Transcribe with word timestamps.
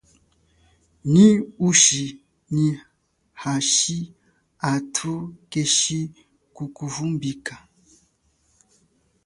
Nyi 1.11 1.27
ushi 1.69 2.03
nyi 2.55 2.69
uhashi 3.35 3.97
athu 4.71 5.13
keshi 5.51 5.99
kukuvumbika. 6.55 7.55